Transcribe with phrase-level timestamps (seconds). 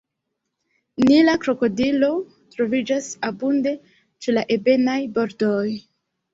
[1.09, 2.09] Nila krokodilo
[2.57, 5.65] troviĝas abunde ĉe la ebenaj bordoj.